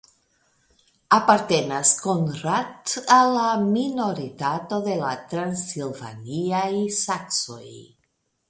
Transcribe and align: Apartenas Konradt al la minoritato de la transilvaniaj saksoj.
Apartenas 1.17 1.91
Konradt 2.05 2.95
al 3.17 3.29
la 3.37 3.45
minoritato 3.67 4.81
de 4.89 4.97
la 5.05 5.13
transilvaniaj 5.35 6.69
saksoj. 7.05 7.65